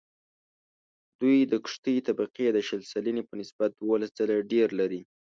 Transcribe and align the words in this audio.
دوی 1.19 1.37
د 1.51 1.53
کښتې 1.65 1.95
طبقې 2.07 2.47
د 2.53 2.57
شل 2.67 2.81
سلنې 2.91 3.23
په 3.29 3.33
نسبت 3.41 3.69
دوولس 3.73 4.11
ځله 4.17 4.35
ډېر 4.51 4.67
لري 4.79 5.01